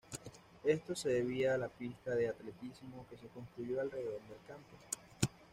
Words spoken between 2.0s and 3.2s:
de atletismo que